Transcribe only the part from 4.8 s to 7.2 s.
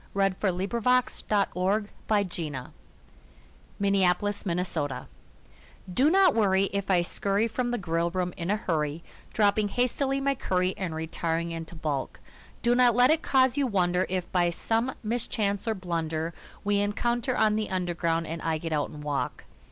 public) Do not worry if I